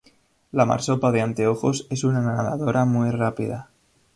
[0.59, 3.69] La marsopa de anteojos es una nadadora muy rápida.